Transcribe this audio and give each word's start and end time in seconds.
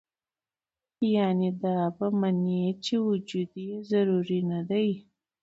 يعني 1.01 1.49
دا 1.63 1.75
به 1.97 2.07
مني 2.19 2.61
چې 2.85 2.93
وجود 3.07 3.51
ئې 3.63 3.71
ضروري 3.89 4.39
نۀ 4.49 4.59
دے 4.69 4.87